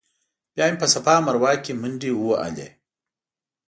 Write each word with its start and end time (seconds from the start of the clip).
بیا 0.53 0.65
مې 0.69 0.77
په 0.81 0.87
صفا 0.93 1.15
مروه 1.25 1.51
کې 1.63 1.73
منډې 1.81 2.11
ووهلې. 2.15 2.67